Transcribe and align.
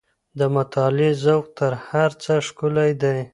د 0.39 0.41
مطالعې 0.55 1.11
ذوق 1.23 1.45
تر 1.59 1.71
هر 1.87 2.09
څه 2.23 2.33
ښکلی 2.47 2.91
دی. 3.01 3.19